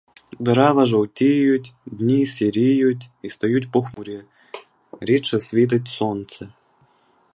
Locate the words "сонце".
5.87-6.49